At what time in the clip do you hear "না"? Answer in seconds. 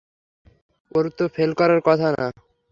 2.15-2.25